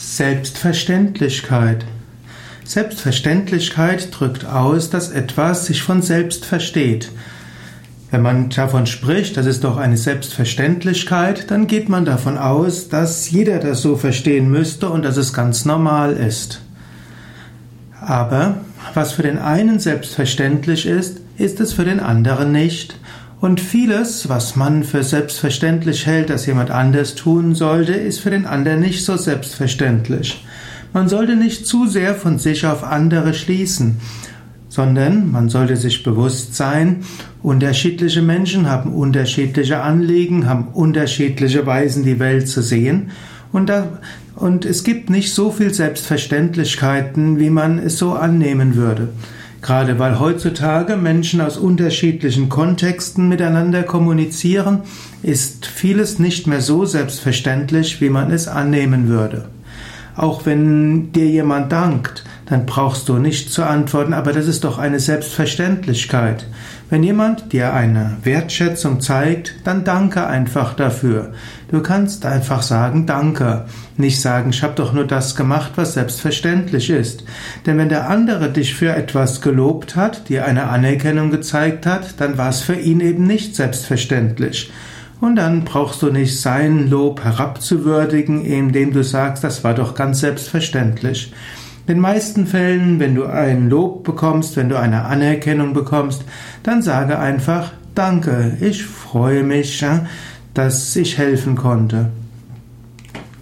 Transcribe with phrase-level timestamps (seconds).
[0.00, 1.84] Selbstverständlichkeit.
[2.64, 7.12] Selbstverständlichkeit drückt aus, dass etwas sich von selbst versteht.
[8.10, 13.30] Wenn man davon spricht, das ist doch eine Selbstverständlichkeit, dann geht man davon aus, dass
[13.30, 16.62] jeder das so verstehen müsste und dass es ganz normal ist.
[18.00, 18.56] Aber
[18.94, 22.96] was für den einen selbstverständlich ist, ist es für den anderen nicht.
[23.40, 28.44] Und vieles, was man für selbstverständlich hält, dass jemand anders tun sollte, ist für den
[28.44, 30.44] anderen nicht so selbstverständlich.
[30.92, 33.96] Man sollte nicht zu sehr von sich auf andere schließen,
[34.68, 37.04] sondern man sollte sich bewusst sein,
[37.42, 43.10] unterschiedliche Menschen haben unterschiedliche Anliegen, haben unterschiedliche Weisen, die Welt zu sehen.
[43.52, 44.00] Und, da,
[44.36, 49.08] und es gibt nicht so viel Selbstverständlichkeiten, wie man es so annehmen würde.
[49.62, 54.82] Gerade weil heutzutage Menschen aus unterschiedlichen Kontexten miteinander kommunizieren,
[55.22, 59.48] ist vieles nicht mehr so selbstverständlich, wie man es annehmen würde.
[60.16, 64.78] Auch wenn dir jemand dankt, dann brauchst du nicht zu antworten, aber das ist doch
[64.78, 66.46] eine Selbstverständlichkeit.
[66.90, 71.32] Wenn jemand dir eine Wertschätzung zeigt, dann danke einfach dafür.
[71.70, 76.90] Du kannst einfach sagen Danke, nicht sagen, ich habe doch nur das gemacht, was selbstverständlich
[76.90, 77.22] ist.
[77.66, 82.36] Denn wenn der andere dich für etwas gelobt hat, dir eine Anerkennung gezeigt hat, dann
[82.36, 84.72] war es für ihn eben nicht selbstverständlich.
[85.20, 90.18] Und dann brauchst du nicht sein Lob herabzuwürdigen, indem du sagst, das war doch ganz
[90.18, 91.32] selbstverständlich.
[91.90, 96.22] In den meisten Fällen, wenn du ein Lob bekommst, wenn du eine Anerkennung bekommst,
[96.62, 99.84] dann sage einfach Danke, ich freue mich,
[100.54, 102.12] dass ich helfen konnte.